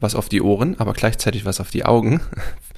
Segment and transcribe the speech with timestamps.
[0.00, 2.20] was auf die Ohren, aber gleichzeitig was auf die Augen,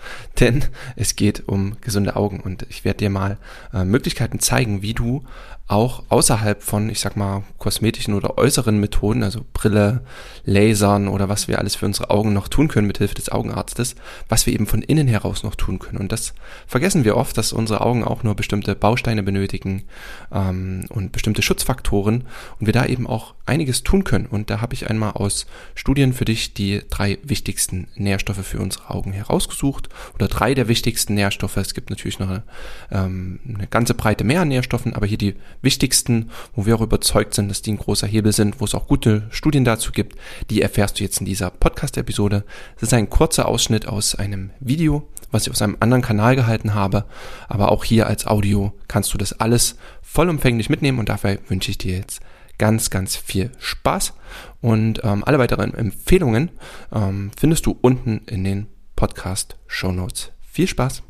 [0.40, 0.64] denn
[0.96, 3.38] es geht um gesunde Augen und ich werde dir mal
[3.72, 5.24] äh, Möglichkeiten zeigen, wie du
[5.68, 10.02] auch außerhalb von, ich sag mal, kosmetischen oder äußeren Methoden, also Brille,
[10.44, 13.94] Lasern oder was wir alles für unsere Augen noch tun können mit Hilfe des Augenarztes,
[14.28, 15.98] was wir eben von innen heraus noch tun können.
[15.98, 16.34] Und das
[16.66, 19.84] vergessen wir oft, dass unsere Augen auch nur bestimmte Bausteine benötigen
[20.30, 22.24] ähm, und bestimmte Schutzfaktoren
[22.60, 24.26] und wir da eben auch einiges tun können.
[24.26, 28.90] Und da habe ich einmal aus Studien für dich die drei wichtigsten Nährstoffe für unsere
[28.90, 31.56] Augen herausgesucht oder drei der wichtigsten Nährstoffe.
[31.56, 32.42] Es gibt natürlich noch eine,
[32.90, 37.34] ähm, eine ganze Breite mehr an Nährstoffen, aber hier die wichtigsten, wo wir auch überzeugt
[37.34, 40.16] sind, dass die ein großer Hebel sind, wo es auch gute Studien dazu gibt,
[40.50, 42.44] die erfährst du jetzt in dieser Podcast-Episode.
[42.76, 46.74] Es ist ein kurzer Ausschnitt aus einem Video, was ich aus einem anderen Kanal gehalten
[46.74, 47.04] habe,
[47.48, 51.78] aber auch hier als Audio kannst du das alles vollumfänglich mitnehmen und dafür wünsche ich
[51.78, 52.20] dir jetzt
[52.58, 54.12] ganz, ganz viel Spaß
[54.60, 56.50] und ähm, alle weiteren Empfehlungen
[56.92, 58.66] ähm, findest du unten in den
[59.02, 60.30] Podcast Show Notes.
[60.42, 61.02] Viel Spaß!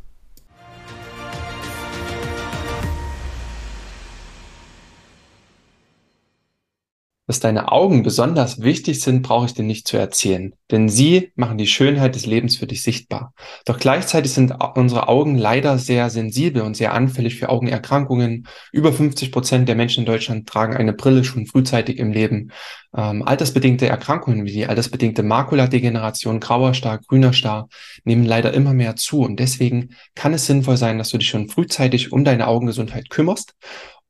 [7.32, 11.56] Dass deine Augen besonders wichtig sind, brauche ich dir nicht zu erzählen, denn sie machen
[11.56, 13.32] die Schönheit des Lebens für dich sichtbar.
[13.64, 18.46] Doch gleichzeitig sind unsere Augen leider sehr sensibel und sehr anfällig für Augenerkrankungen.
[18.70, 22.52] Über 50 Prozent der Menschen in Deutschland tragen eine Brille schon frühzeitig im Leben.
[22.94, 27.70] Ähm, altersbedingte Erkrankungen wie die altersbedingte Makuladegeneration, grauer Star, grüner Star
[28.04, 31.48] nehmen leider immer mehr zu und deswegen kann es sinnvoll sein, dass du dich schon
[31.48, 33.54] frühzeitig um deine Augengesundheit kümmerst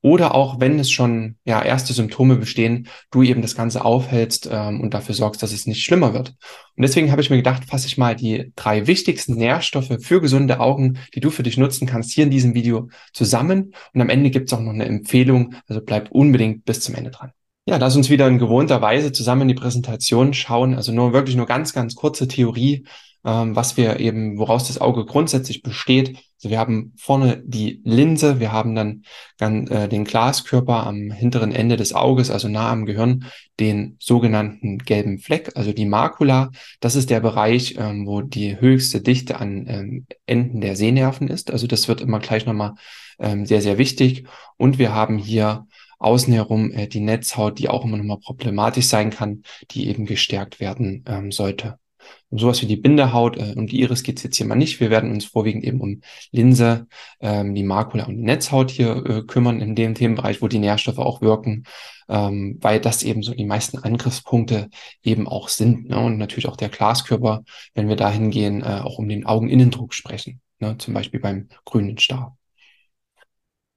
[0.03, 4.81] oder auch, wenn es schon ja erste Symptome bestehen, du eben das Ganze aufhältst ähm,
[4.81, 6.35] und dafür sorgst, dass es nicht schlimmer wird.
[6.75, 10.59] Und deswegen habe ich mir gedacht, fasse ich mal die drei wichtigsten Nährstoffe für gesunde
[10.59, 13.73] Augen, die du für dich nutzen kannst, hier in diesem Video zusammen.
[13.93, 17.11] Und am Ende gibt es auch noch eine Empfehlung, also bleib unbedingt bis zum Ende
[17.11, 17.31] dran.
[17.65, 20.75] Ja, lass uns wieder in gewohnter Weise zusammen in die Präsentation schauen.
[20.75, 22.85] Also nur wirklich nur ganz, ganz kurze Theorie
[23.25, 26.17] ähm, was wir eben, woraus das Auge grundsätzlich besteht.
[26.37, 29.03] Also wir haben vorne die Linse, wir haben dann,
[29.37, 33.25] dann äh, den Glaskörper am hinteren Ende des Auges, also nah am Gehirn,
[33.59, 36.51] den sogenannten gelben Fleck, also die Makula.
[36.81, 41.49] Das ist der Bereich, ähm, wo die höchste Dichte an ähm, Enden der Sehnerven ist.
[41.49, 42.73] Also das wird immer gleich nochmal
[43.19, 44.25] ähm, sehr, sehr wichtig.
[44.57, 45.65] Und wir haben hier
[45.99, 50.59] außen herum äh, die Netzhaut, die auch immer nochmal problematisch sein kann, die eben gestärkt
[50.59, 51.79] werden ähm, sollte.
[52.29, 54.79] Um sowas wie die Bindehaut äh, und die Iris geht es jetzt hier mal nicht.
[54.79, 56.87] Wir werden uns vorwiegend eben um Linse,
[57.19, 60.99] ähm, die Makula und die Netzhaut hier äh, kümmern, in dem Themenbereich, wo die Nährstoffe
[60.99, 61.65] auch wirken,
[62.09, 64.69] ähm, weil das eben so die meisten Angriffspunkte
[65.03, 65.89] eben auch sind.
[65.89, 65.99] Ne?
[65.99, 67.43] Und natürlich auch der Glaskörper,
[67.75, 70.77] wenn wir da hingehen, äh, auch um den Augeninnendruck sprechen, ne?
[70.77, 72.35] zum Beispiel beim grünen Star.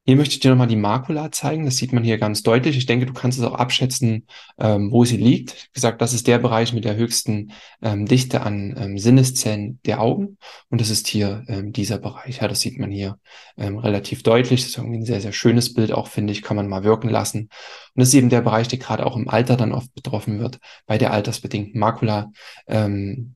[0.07, 1.65] Hier möchte ich dir nochmal die Makula zeigen.
[1.65, 2.77] Das sieht man hier ganz deutlich.
[2.77, 5.53] Ich denke, du kannst es auch abschätzen, ähm, wo sie liegt.
[5.53, 7.53] Wie gesagt, das ist der Bereich mit der höchsten
[7.83, 10.39] ähm, Dichte an ähm, Sinneszellen der Augen.
[10.71, 12.39] Und das ist hier ähm, dieser Bereich.
[12.41, 13.19] Ja, das sieht man hier
[13.57, 14.61] ähm, relativ deutlich.
[14.61, 17.09] Das ist irgendwie ein sehr, sehr schönes Bild auch, finde ich, kann man mal wirken
[17.09, 17.41] lassen.
[17.41, 17.51] Und
[17.97, 20.99] das ist eben der Bereich, der gerade auch im Alter dann oft betroffen wird, bei
[20.99, 22.31] der altersbedingten Makula,
[22.69, 23.35] ähm.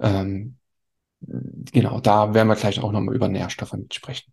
[0.00, 0.56] Ähm,
[1.20, 4.32] genau, da werden wir gleich auch nochmal über Nährstoffe mitsprechen.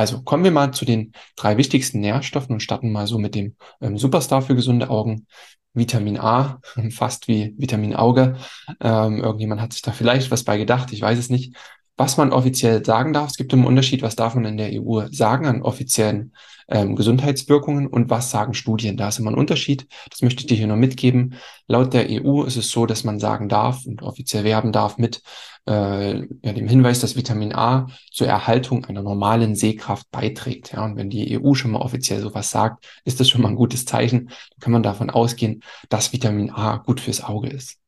[0.00, 3.54] Also kommen wir mal zu den drei wichtigsten Nährstoffen und starten mal so mit dem
[3.82, 5.26] ähm, Superstar für gesunde Augen.
[5.74, 6.58] Vitamin A,
[6.90, 8.36] fast wie Vitamin Auge.
[8.80, 11.54] Ähm, irgendjemand hat sich da vielleicht was bei gedacht, ich weiß es nicht.
[12.00, 15.02] Was man offiziell sagen darf, es gibt einen Unterschied, was darf man in der EU
[15.10, 16.32] sagen an offiziellen
[16.66, 18.96] ähm, Gesundheitswirkungen und was sagen Studien.
[18.96, 19.86] Da ist immer ein Unterschied.
[20.08, 21.34] Das möchte ich dir hier noch mitgeben.
[21.66, 25.20] Laut der EU ist es so, dass man sagen darf und offiziell werben darf mit
[25.68, 30.72] äh, ja, dem Hinweis, dass Vitamin A zur Erhaltung einer normalen Sehkraft beiträgt.
[30.72, 33.56] Ja, und wenn die EU schon mal offiziell sowas sagt, ist das schon mal ein
[33.56, 34.28] gutes Zeichen.
[34.28, 37.79] Da kann man davon ausgehen, dass Vitamin A gut fürs Auge ist.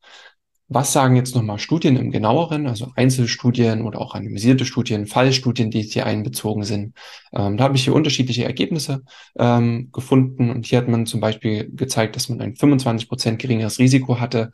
[0.74, 5.82] Was sagen jetzt nochmal Studien im genaueren, also Einzelstudien oder auch randomisierte Studien, Fallstudien, die
[5.82, 6.94] hier einbezogen sind?
[7.32, 9.02] Ähm, da habe ich hier unterschiedliche Ergebnisse
[9.38, 13.78] ähm, gefunden und hier hat man zum Beispiel gezeigt, dass man ein 25 Prozent geringeres
[13.78, 14.50] Risiko hatte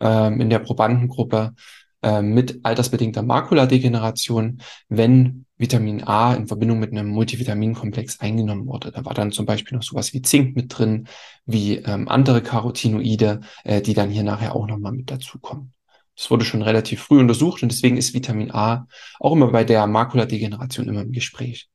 [0.00, 1.54] ähm, in der Probandengruppe
[2.02, 8.92] äh, mit altersbedingter Makuladegeneration, wenn Vitamin A in Verbindung mit einem Multivitaminkomplex eingenommen wurde.
[8.92, 11.08] Da war dann zum Beispiel noch sowas wie Zink mit drin,
[11.46, 15.72] wie ähm, andere Carotinoide, äh, die dann hier nachher auch nochmal mit dazukommen.
[16.16, 18.86] Das wurde schon relativ früh untersucht und deswegen ist Vitamin A
[19.18, 21.70] auch immer bei der Makuladegeneration immer im Gespräch.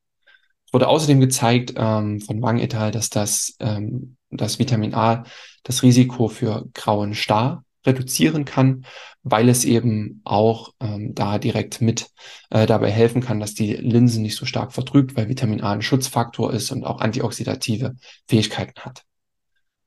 [0.66, 5.24] Es wurde außerdem gezeigt ähm, von Wang et al., dass das, ähm, das Vitamin A
[5.64, 8.84] das Risiko für grauen Star reduzieren kann,
[9.22, 12.08] weil es eben auch ähm, da direkt mit
[12.50, 15.82] äh, dabei helfen kann, dass die Linse nicht so stark vertrübt, weil Vitamin A ein
[15.82, 17.96] Schutzfaktor ist und auch antioxidative
[18.28, 19.04] Fähigkeiten hat.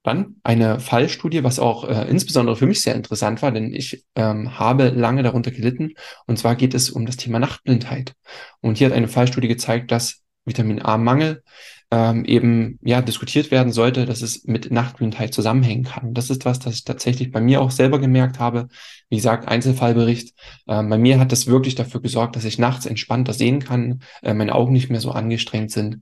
[0.04, 4.60] Dann eine Fallstudie, was auch äh, insbesondere für mich sehr interessant war, denn ich ähm,
[4.60, 5.94] habe lange darunter gelitten.
[6.28, 8.14] Und zwar geht es um das Thema Nachtblindheit.
[8.60, 11.42] Und hier hat eine Fallstudie gezeigt, dass Vitamin A-Mangel
[11.94, 16.16] ähm, eben ja diskutiert werden sollte, dass es mit Nachtblindheit zusammenhängen kann.
[16.16, 18.68] Das ist was, das ich tatsächlich bei mir auch selber gemerkt habe.
[19.10, 20.34] Wie gesagt, Einzelfallbericht.
[20.68, 24.34] Ähm, bei mir hat das wirklich dafür gesorgt, dass ich nachts entspannter sehen kann, äh,
[24.34, 26.00] meine Augen nicht mehr so angestrengt sind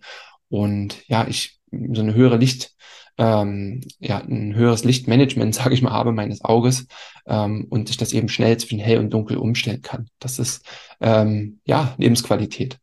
[0.48, 2.72] und ja, ich so eine höhere Licht
[3.18, 6.88] ähm, ja, ein höheres Lichtmanagement, sage ich mal, habe meines Auges
[7.28, 10.08] ähm, und ich das eben schnell zwischen hell und dunkel umstellen kann.
[10.20, 10.66] Das ist
[11.02, 12.80] ähm, ja Lebensqualität.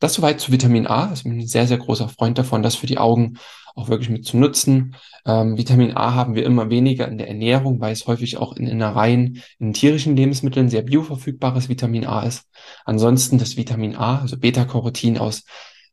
[0.00, 1.12] Das soweit zu Vitamin A.
[1.14, 3.38] Ich bin ein sehr, sehr großer Freund davon, das für die Augen
[3.74, 4.96] auch wirklich mit zu nutzen.
[5.26, 8.66] Ähm, Vitamin A haben wir immer weniger in der Ernährung, weil es häufig auch in
[8.66, 12.48] Innereien, in tierischen Lebensmitteln sehr bioverfügbares Vitamin A ist.
[12.84, 15.44] Ansonsten das Vitamin A, also Beta-Carotin aus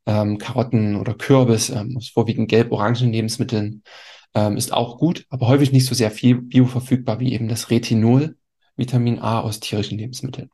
[0.06, 3.83] ähm, Karotten oder Kürbis, ähm, aus vorwiegend gelb-orangen Lebensmitteln,
[4.33, 8.36] ähm, ist auch gut, aber häufig nicht so sehr viel bioverfügbar wie eben das Retinol,
[8.75, 10.50] Vitamin A aus tierischen Lebensmitteln.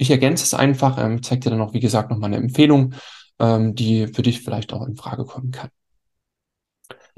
[0.00, 2.94] Ich ergänze es einfach, ähm, zeige dir dann auch, wie gesagt, nochmal eine Empfehlung,
[3.38, 5.68] ähm, die für dich vielleicht auch in Frage kommen kann.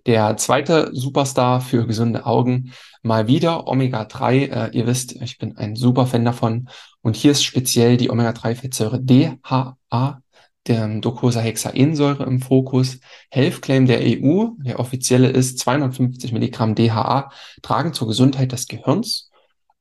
[0.04, 4.46] Der zweite Superstar für gesunde Augen, mal wieder Omega-3.
[4.48, 6.68] Äh, ihr wisst, ich bin ein super Fan davon.
[7.02, 10.20] Und hier ist speziell die Omega-3-Fettsäure DHA
[10.66, 12.98] der Docosahexaensäure im Fokus.
[13.30, 17.30] Health Claim der EU, der offizielle ist 250 Milligramm DHA,
[17.62, 19.30] tragen zur Gesundheit des Gehirns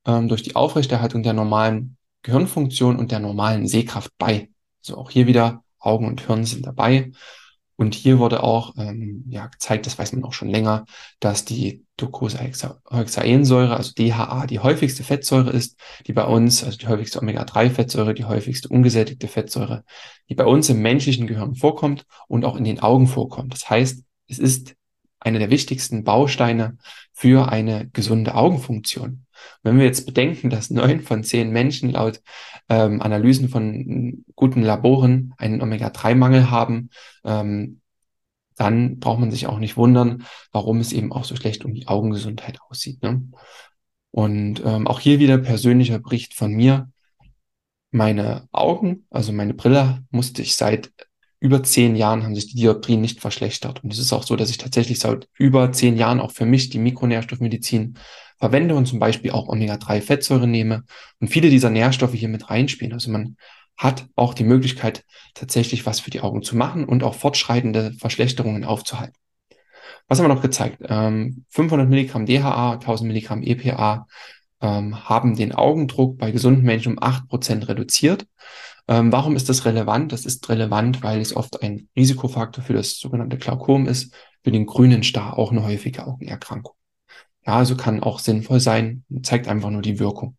[0.05, 4.49] ähm, durch die Aufrechterhaltung der normalen Gehirnfunktion und der normalen Sehkraft bei.
[4.83, 7.11] Also auch hier wieder Augen und Hirn sind dabei.
[7.81, 10.85] Und hier wurde auch ähm, ja, gezeigt, das weiß man auch schon länger,
[11.19, 17.19] dass die Docosahexaensäure, also DHA, die häufigste Fettsäure ist, die bei uns, also die häufigste
[17.19, 19.83] Omega-3-Fettsäure, die häufigste ungesättigte Fettsäure,
[20.29, 23.51] die bei uns im menschlichen Gehirn vorkommt und auch in den Augen vorkommt.
[23.53, 24.75] Das heißt, es ist
[25.19, 26.77] einer der wichtigsten Bausteine
[27.13, 29.25] für eine gesunde Augenfunktion.
[29.63, 32.21] Wenn wir jetzt bedenken, dass neun von zehn Menschen laut
[32.69, 36.89] ähm, Analysen von guten Laboren einen Omega-3-Mangel haben,
[37.23, 37.81] ähm,
[38.55, 41.87] dann braucht man sich auch nicht wundern, warum es eben auch so schlecht um die
[41.87, 43.01] Augengesundheit aussieht.
[43.01, 43.23] Ne?
[44.11, 46.89] Und ähm, auch hier wieder persönlicher Bericht von mir.
[47.91, 50.91] Meine Augen, also meine Brille, musste ich seit
[51.41, 53.83] über zehn Jahren haben sich die Dioptrien nicht verschlechtert.
[53.83, 56.69] Und es ist auch so, dass ich tatsächlich seit über zehn Jahren auch für mich
[56.69, 57.97] die Mikronährstoffmedizin
[58.37, 60.83] verwende und zum Beispiel auch Omega-3-Fettsäure nehme
[61.19, 62.93] und viele dieser Nährstoffe hier mit reinspielen.
[62.93, 63.37] Also man
[63.75, 65.03] hat auch die Möglichkeit,
[65.33, 69.15] tatsächlich was für die Augen zu machen und auch fortschreitende Verschlechterungen aufzuhalten.
[70.07, 70.77] Was haben wir noch gezeigt?
[70.87, 74.05] Ähm, 500 Milligramm DHA, 1000 Milligramm EPA
[74.61, 78.27] ähm, haben den Augendruck bei gesunden Menschen um acht Prozent reduziert.
[78.87, 80.11] Ähm, warum ist das relevant?
[80.11, 84.13] Das ist relevant, weil es oft ein Risikofaktor für das sogenannte Glaukom ist,
[84.43, 86.73] für den grünen Star auch eine häufige Augenerkrankung.
[87.45, 90.37] Ja, also kann auch sinnvoll sein, zeigt einfach nur die Wirkung.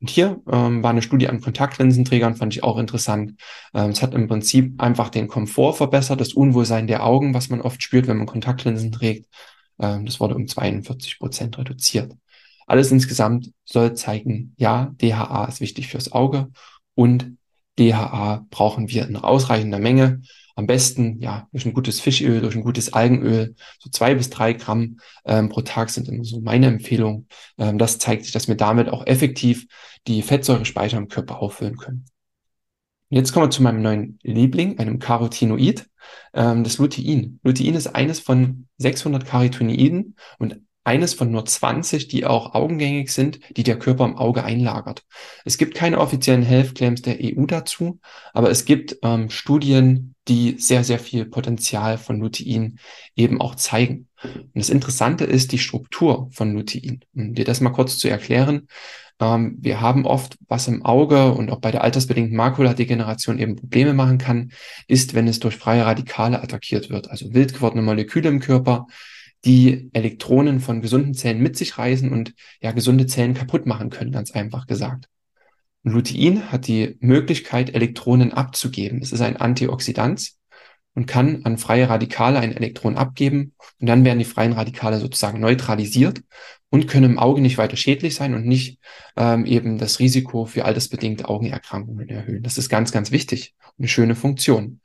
[0.00, 3.34] Und hier ähm, war eine Studie an Kontaktlinsenträgern, fand ich auch interessant.
[3.74, 7.60] Ähm, es hat im Prinzip einfach den Komfort verbessert, das Unwohlsein der Augen, was man
[7.60, 9.26] oft spürt, wenn man Kontaktlinsen trägt.
[9.80, 12.12] Ähm, das wurde um 42 Prozent reduziert.
[12.66, 16.50] Alles insgesamt soll zeigen, ja, DHA ist wichtig fürs Auge
[16.94, 17.37] und
[17.78, 20.22] DHA brauchen wir in ausreichender Menge.
[20.56, 23.54] Am besten ja durch ein gutes Fischöl, durch ein gutes Algenöl.
[23.78, 27.26] So zwei bis drei Gramm ähm, pro Tag sind immer so meine Empfehlung.
[27.58, 29.66] Ähm, das zeigt sich, dass wir damit auch effektiv
[30.08, 32.06] die Fettsäurespeicher im Körper auffüllen können.
[33.10, 35.86] Jetzt kommen wir zu meinem neuen Liebling, einem Carotinoid,
[36.34, 37.40] ähm, das Lutein.
[37.42, 43.40] Lutein ist eines von 600 Carotinoiden und eines von nur 20, die auch augengängig sind,
[43.56, 45.04] die der Körper im Auge einlagert.
[45.44, 48.00] Es gibt keine offiziellen Health Claims der EU dazu,
[48.32, 52.78] aber es gibt ähm, Studien, die sehr, sehr viel Potenzial von Lutein
[53.16, 54.08] eben auch zeigen.
[54.22, 57.04] Und das Interessante ist die Struktur von Lutein.
[57.14, 58.66] Um dir das mal kurz zu erklären.
[59.20, 63.92] Ähm, wir haben oft, was im Auge und auch bei der altersbedingten Makuladegeneration eben Probleme
[63.92, 64.52] machen kann,
[64.86, 68.86] ist, wenn es durch freie Radikale attackiert wird, also wild gewordene Moleküle im Körper,
[69.44, 74.12] die Elektronen von gesunden Zellen mit sich reißen und ja gesunde Zellen kaputt machen können,
[74.12, 75.08] ganz einfach gesagt.
[75.84, 79.00] Und Lutein hat die Möglichkeit, Elektronen abzugeben.
[79.00, 80.32] Es ist ein Antioxidant
[80.94, 85.38] und kann an freie Radikale ein Elektron abgeben und dann werden die freien Radikale sozusagen
[85.38, 86.22] neutralisiert
[86.70, 88.80] und können im Auge nicht weiter schädlich sein und nicht
[89.16, 92.42] ähm, eben das Risiko für altersbedingte Augenerkrankungen erhöhen.
[92.42, 94.80] Das ist ganz, ganz wichtig und eine schöne Funktion.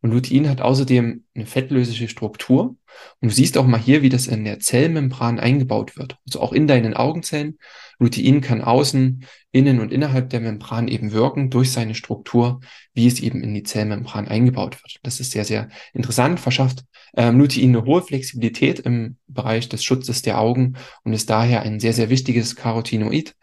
[0.00, 2.76] Und Lutein hat außerdem eine fettlösliche Struktur.
[3.20, 6.16] Und du siehst auch mal hier, wie das in der Zellmembran eingebaut wird.
[6.26, 7.58] Also auch in deinen Augenzellen.
[7.98, 12.60] Lutein kann außen, innen und innerhalb der Membran eben wirken durch seine Struktur,
[12.94, 15.00] wie es eben in die Zellmembran eingebaut wird.
[15.02, 16.84] Das ist sehr, sehr interessant, verschafft
[17.16, 20.74] ähm, Lutein eine hohe Flexibilität im Bereich des Schutzes der Augen
[21.04, 23.34] und ist daher ein sehr, sehr wichtiges Carotinoid.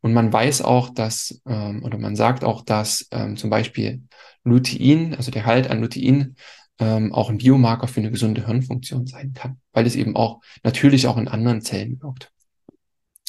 [0.00, 4.02] Und man weiß auch, dass, ähm, oder man sagt auch, dass ähm, zum Beispiel
[4.44, 6.36] Lutein, also der Halt an Lutein,
[6.78, 11.06] ähm, auch ein Biomarker für eine gesunde Hirnfunktion sein kann, weil es eben auch natürlich
[11.06, 12.30] auch in anderen Zellen wirkt.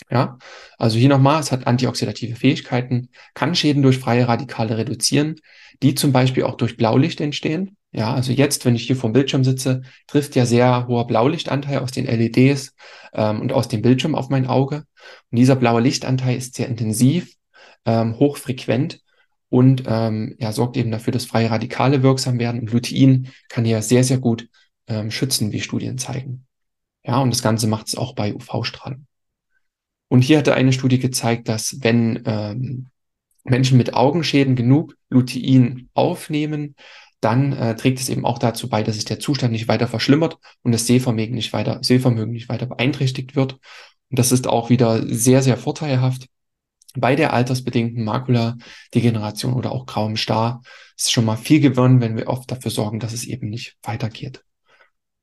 [0.10, 0.38] Ja,
[0.78, 5.40] also hier nochmal, es hat antioxidative Fähigkeiten, kann Schäden durch freie Radikale reduzieren,
[5.82, 7.78] die zum Beispiel auch durch Blaulicht entstehen.
[7.92, 11.92] Ja, also jetzt, wenn ich hier vom Bildschirm sitze, trifft ja sehr hoher Blaulichtanteil aus
[11.92, 12.74] den LEDs
[13.14, 14.84] ähm, und aus dem Bildschirm auf mein Auge.
[15.32, 17.36] Und dieser blaue Lichtanteil ist sehr intensiv,
[17.86, 19.03] ähm, hochfrequent
[19.54, 22.62] und ähm, ja, sorgt eben dafür, dass freie Radikale wirksam werden.
[22.62, 24.50] Und Lutein kann ja sehr, sehr gut
[24.88, 26.48] ähm, schützen, wie Studien zeigen.
[27.06, 29.06] Ja, und das Ganze macht es auch bei UV-Strahlen.
[30.08, 32.88] Und hier hatte eine Studie gezeigt, dass wenn ähm,
[33.44, 36.76] Menschen mit Augenschäden genug Lutein aufnehmen,
[37.20, 40.40] dann äh, trägt es eben auch dazu bei, dass sich der Zustand nicht weiter verschlimmert
[40.64, 43.60] und das Sehvermögen nicht weiter, Sehvermögen nicht weiter beeinträchtigt wird.
[44.10, 46.26] Und das ist auch wieder sehr, sehr vorteilhaft
[46.96, 50.62] bei der altersbedingten Makuladegeneration oder auch grauem Star
[50.98, 54.44] ist schon mal viel gewonnen, wenn wir oft dafür sorgen, dass es eben nicht weitergeht.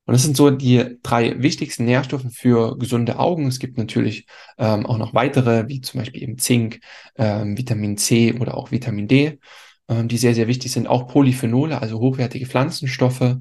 [0.06, 3.46] Und das sind so die drei wichtigsten Nährstoffe für gesunde Augen.
[3.46, 4.26] Es gibt natürlich
[4.58, 6.80] ähm, auch noch weitere, wie zum Beispiel eben Zink,
[7.16, 9.38] ähm, Vitamin C oder auch Vitamin D,
[9.88, 10.88] ähm, die sehr, sehr wichtig sind.
[10.88, 13.36] Auch Polyphenole, also hochwertige Pflanzenstoffe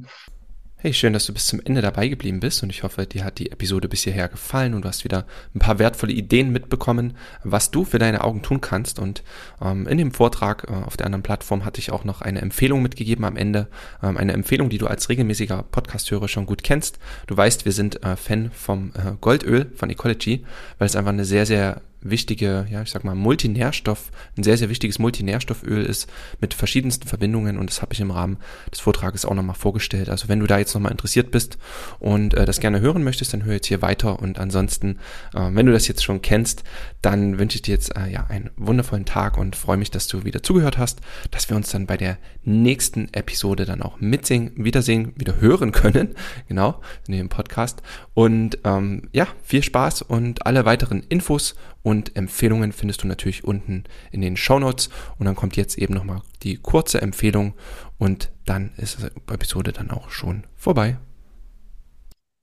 [0.82, 3.38] Hey, schön, dass du bis zum Ende dabei geblieben bist und ich hoffe, dir hat
[3.38, 7.70] die Episode bis hierher gefallen und du hast wieder ein paar wertvolle Ideen mitbekommen, was
[7.70, 8.98] du für deine Augen tun kannst.
[8.98, 9.22] Und
[9.62, 12.82] ähm, in dem Vortrag äh, auf der anderen Plattform hatte ich auch noch eine Empfehlung
[12.82, 13.68] mitgegeben am Ende.
[14.02, 16.98] Ähm, eine Empfehlung, die du als regelmäßiger Podcast-Hörer schon gut kennst.
[17.28, 20.46] Du weißt, wir sind äh, Fan vom äh, Goldöl von Ecology,
[20.78, 24.70] weil es einfach eine sehr, sehr wichtige, ja, ich sag mal, Multinährstoff, ein sehr, sehr
[24.70, 28.38] wichtiges Multinährstofföl ist mit verschiedensten Verbindungen und das habe ich im Rahmen
[28.72, 30.10] des Vortrages auch nochmal vorgestellt.
[30.10, 31.58] Also wenn du da jetzt nochmal interessiert bist
[32.00, 35.00] und äh, das gerne hören möchtest, dann hör jetzt hier weiter und ansonsten,
[35.34, 36.64] äh, wenn du das jetzt schon kennst,
[37.02, 40.24] dann wünsche ich dir jetzt äh, ja einen wundervollen Tag und freue mich, dass du
[40.24, 41.02] wieder zugehört hast,
[41.32, 46.16] dass wir uns dann bei der nächsten Episode dann auch mitsingen, wiedersehen, wieder hören können,
[46.48, 47.82] genau, in dem Podcast
[48.14, 53.86] und ähm, ja, viel Spaß und alle weiteren Infos und Empfehlungen findest du natürlich unten
[54.12, 54.90] in den Show Notes.
[55.18, 57.54] Und dann kommt jetzt eben nochmal die kurze Empfehlung
[57.98, 60.98] und dann ist die Episode dann auch schon vorbei.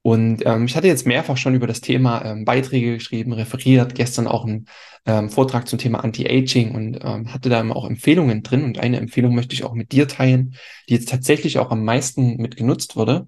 [0.03, 4.29] Und ähm, ich hatte jetzt mehrfach schon über das Thema ähm, Beiträge geschrieben, referiert, gestern
[4.29, 4.69] auch einen
[5.05, 8.63] ähm, Vortrag zum Thema Anti-Aging und ähm, hatte da auch Empfehlungen drin.
[8.63, 10.55] Und eine Empfehlung möchte ich auch mit dir teilen,
[10.89, 13.27] die jetzt tatsächlich auch am meisten mit genutzt wurde,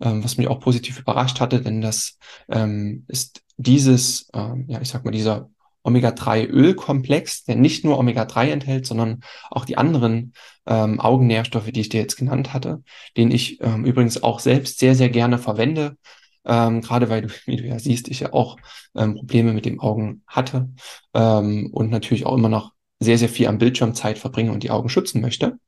[0.00, 4.88] ähm, was mich auch positiv überrascht hatte, denn das ähm, ist dieses, ähm, ja, ich
[4.88, 5.50] sag mal, dieser
[5.82, 10.34] Omega-3-Ölkomplex, der nicht nur Omega-3 enthält, sondern auch die anderen
[10.66, 12.82] ähm, Augennährstoffe, die ich dir jetzt genannt hatte,
[13.16, 15.96] den ich ähm, übrigens auch selbst sehr, sehr gerne verwende.
[16.44, 18.58] Ähm, gerade weil du, wie du ja siehst, ich ja auch
[18.96, 20.68] ähm, Probleme mit dem Augen hatte
[21.14, 24.70] ähm, und natürlich auch immer noch sehr, sehr viel am Bildschirm Zeit verbringe und die
[24.70, 25.58] Augen schützen möchte.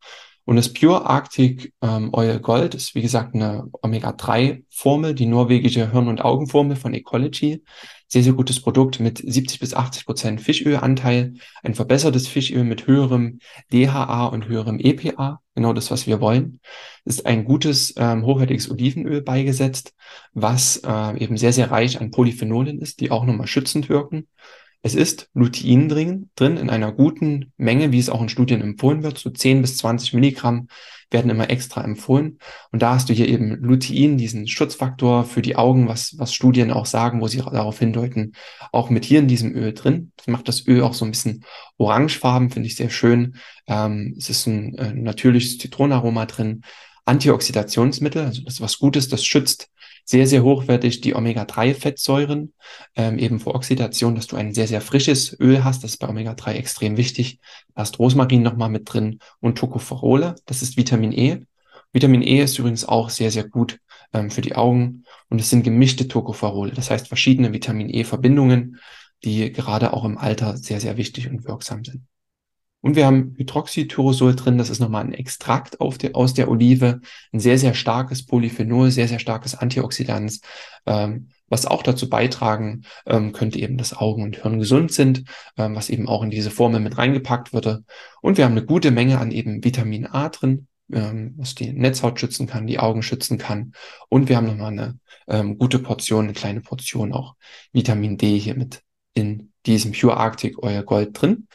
[0.44, 6.08] Und das Pure Arctic ähm, Oil Gold ist, wie gesagt, eine Omega-3-Formel, die norwegische Hirn-
[6.08, 7.62] und Augenformel von Ecology.
[8.08, 13.38] Sehr, sehr gutes Produkt mit 70 bis 80 Prozent Fischölanteil, ein verbessertes Fischöl mit höherem
[13.72, 16.58] DHA und höherem EPA, genau das, was wir wollen.
[17.04, 19.94] Ist ein gutes, ähm, hochwertiges Olivenöl beigesetzt,
[20.32, 24.26] was äh, eben sehr, sehr reich an Polyphenolen ist, die auch nochmal schützend wirken.
[24.82, 29.02] Es ist Lutein drin, drin in einer guten Menge, wie es auch in Studien empfohlen
[29.02, 29.18] wird.
[29.18, 30.68] So 10 bis 20 Milligramm
[31.10, 32.38] werden immer extra empfohlen.
[32.72, 36.70] Und da hast du hier eben Lutein, diesen Schutzfaktor für die Augen, was, was Studien
[36.70, 38.32] auch sagen, wo sie darauf hindeuten,
[38.72, 40.12] auch mit hier in diesem Öl drin.
[40.16, 41.44] Das macht das Öl auch so ein bisschen
[41.76, 43.36] orangefarben, finde ich sehr schön.
[43.66, 46.62] Ähm, es ist ein äh, natürliches Zitronenaroma drin.
[47.04, 49.68] Antioxidationsmittel, also das ist was Gutes, das schützt
[50.04, 52.52] sehr, sehr hochwertig die Omega-3-Fettsäuren,
[52.96, 55.84] ähm, eben vor Oxidation, dass du ein sehr, sehr frisches Öl hast.
[55.84, 57.40] Das ist bei Omega-3 extrem wichtig.
[57.74, 61.40] Da ist Rosmarin nochmal mit drin und Tocopherole, das ist Vitamin E.
[61.92, 63.80] Vitamin E ist übrigens auch sehr, sehr gut
[64.12, 68.78] ähm, für die Augen und es sind gemischte Tocopherole, das heißt verschiedene Vitamin E-Verbindungen,
[69.24, 72.02] die gerade auch im Alter sehr, sehr wichtig und wirksam sind.
[72.82, 77.00] Und wir haben Hydroxytyrosol drin, das ist nochmal ein Extrakt der, aus der Olive,
[77.32, 80.40] ein sehr, sehr starkes Polyphenol, sehr, sehr starkes Antioxidant,
[80.86, 85.24] ähm, was auch dazu beitragen ähm, könnte eben, dass Augen und Hirn gesund sind,
[85.58, 87.84] ähm, was eben auch in diese Formel mit reingepackt würde.
[88.22, 92.18] Und wir haben eine gute Menge an eben Vitamin A drin, ähm, was die Netzhaut
[92.18, 93.72] schützen kann, die Augen schützen kann.
[94.08, 97.34] Und wir haben nochmal eine ähm, gute Portion, eine kleine Portion auch
[97.72, 98.82] Vitamin D hier mit
[99.12, 101.48] in diesem Pure Arctic Oil Gold drin.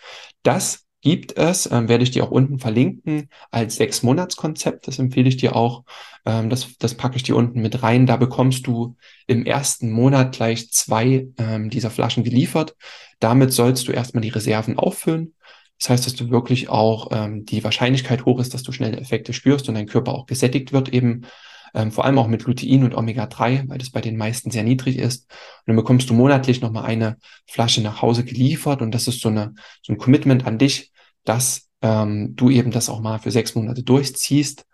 [0.43, 4.87] Das gibt es, ähm, werde ich dir auch unten verlinken, als sechs Monatskonzept.
[4.87, 5.83] Das empfehle ich dir auch.
[6.25, 8.07] Ähm, das, das packe ich dir unten mit rein.
[8.07, 8.95] Da bekommst du
[9.27, 12.75] im ersten Monat gleich zwei ähm, dieser Flaschen geliefert.
[13.19, 15.35] Damit sollst du erstmal die Reserven auffüllen.
[15.77, 19.31] Das heißt, dass du wirklich auch ähm, die Wahrscheinlichkeit hoch ist, dass du schnelle Effekte
[19.31, 21.27] spürst und dein Körper auch gesättigt wird eben
[21.75, 24.97] ähm, vor allem auch mit Lutein und Omega-3, weil das bei den meisten sehr niedrig
[24.97, 25.29] ist.
[25.29, 29.29] Und dann bekommst du monatlich nochmal eine Flasche nach Hause geliefert und das ist so,
[29.29, 30.93] eine, so ein Commitment an dich,
[31.25, 34.65] dass ähm, du eben das auch mal für sechs Monate durchziehst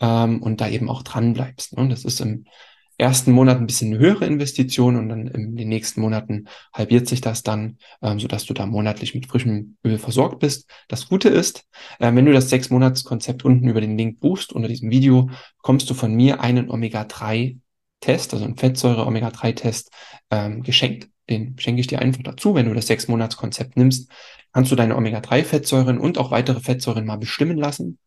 [0.00, 1.76] ähm, und da eben auch dran bleibst.
[1.76, 1.88] Ne?
[1.88, 2.44] Das ist im
[2.96, 7.20] ersten Monat ein bisschen eine höhere Investition und dann in den nächsten Monaten halbiert sich
[7.20, 10.70] das dann, ähm, sodass du da monatlich mit frischem Öl versorgt bist.
[10.88, 11.64] Das Gute ist,
[11.98, 15.28] äh, wenn du das sechs Monats Konzept unten über den Link buchst unter diesem Video,
[15.56, 17.58] bekommst du von mir einen Omega-3
[18.00, 19.90] Test, also einen Fettsäure-Omega-3-Test
[20.30, 21.08] ähm, geschenkt.
[21.28, 22.54] Den schenke ich dir einfach dazu.
[22.54, 24.10] Wenn du das sechs Monats Konzept nimmst,
[24.52, 27.98] kannst du deine Omega-3-Fettsäuren und auch weitere Fettsäuren mal bestimmen lassen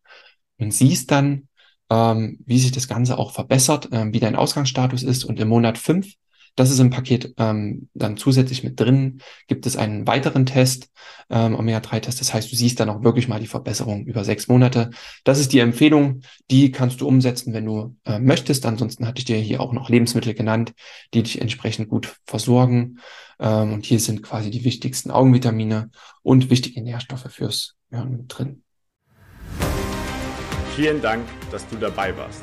[0.58, 1.48] und siehst dann,
[1.90, 5.24] ähm, wie sich das Ganze auch verbessert, ähm, wie dein Ausgangsstatus ist.
[5.24, 6.14] Und im Monat fünf,
[6.58, 10.90] das ist im Paket ähm, dann zusätzlich mit drin, gibt es einen weiteren Test,
[11.30, 12.20] ähm, Omega-3-Test.
[12.20, 14.90] Das heißt, du siehst dann auch wirklich mal die Verbesserung über sechs Monate.
[15.22, 18.66] Das ist die Empfehlung, die kannst du umsetzen, wenn du äh, möchtest.
[18.66, 20.74] Ansonsten hatte ich dir hier auch noch Lebensmittel genannt,
[21.14, 22.98] die dich entsprechend gut versorgen.
[23.38, 25.90] Ähm, und hier sind quasi die wichtigsten Augenvitamine
[26.22, 28.62] und wichtige Nährstoffe fürs Hirn drin.
[30.74, 32.42] Vielen Dank, dass du dabei warst.